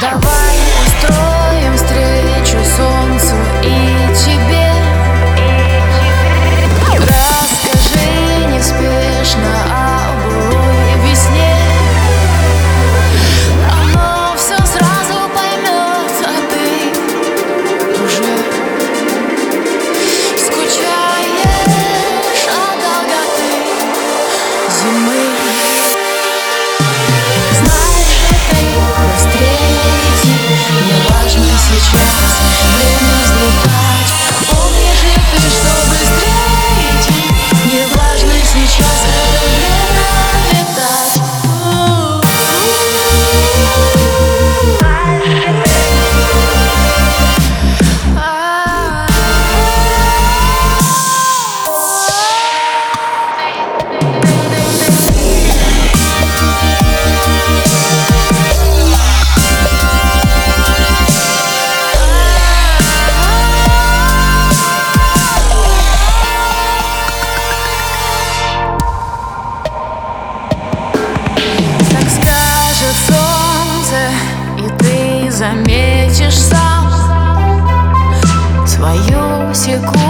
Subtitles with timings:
[0.00, 0.37] Давай.
[79.68, 80.07] you cool.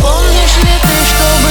[0.00, 1.49] Помнишь ли ты, чтобы